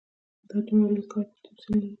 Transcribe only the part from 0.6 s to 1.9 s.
دومره لوی کار دی چې تمثیل نه لري.